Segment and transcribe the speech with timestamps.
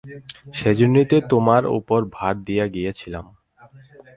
[0.53, 3.25] সেইজন্যই তো তোমার উপরে ভার দিয়া গিয়াছিলাম।